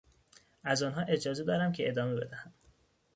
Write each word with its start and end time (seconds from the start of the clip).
از 0.63 0.83
آنها 0.83 1.01
اجازه 1.01 1.43
دارم 1.43 1.71
که 1.71 1.89
ادامه 1.89 2.15
بدهم. 2.15 2.53